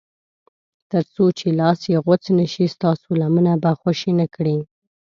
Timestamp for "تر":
0.91-1.03